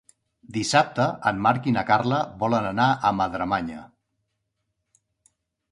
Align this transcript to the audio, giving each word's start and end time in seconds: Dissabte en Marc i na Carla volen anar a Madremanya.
Dissabte 0.53 1.05
en 1.31 1.43
Marc 1.47 1.69
i 1.71 1.73
na 1.75 1.83
Carla 1.91 2.23
volen 2.45 2.67
anar 2.71 2.87
a 2.93 3.13
Madremanya. 3.19 3.87